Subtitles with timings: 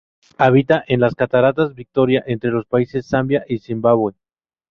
[0.39, 4.13] Habita en las Cataratas Victoria entre los países Zambia y Zimbabue.